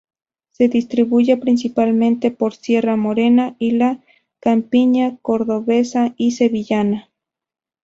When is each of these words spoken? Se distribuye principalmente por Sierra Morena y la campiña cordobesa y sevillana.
Se 0.49 0.67
distribuye 0.67 1.37
principalmente 1.37 2.31
por 2.31 2.55
Sierra 2.55 2.95
Morena 2.97 3.55
y 3.59 3.69
la 3.69 4.01
campiña 4.39 5.19
cordobesa 5.21 6.15
y 6.17 6.31
sevillana. 6.31 7.11